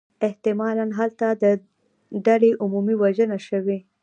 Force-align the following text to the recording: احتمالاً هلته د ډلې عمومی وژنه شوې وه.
احتمالاً 0.27 0.85
هلته 0.99 1.27
د 1.43 1.45
ډلې 2.25 2.51
عمومی 2.61 2.95
وژنه 3.01 3.37
شوې 3.47 3.77
وه. 3.83 3.85